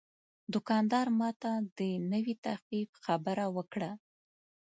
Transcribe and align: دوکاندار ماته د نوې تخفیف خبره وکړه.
دوکاندار 0.53 1.07
ماته 1.19 1.51
د 1.77 1.79
نوې 2.11 2.35
تخفیف 2.45 2.89
خبره 3.05 3.45
وکړه. 3.55 3.91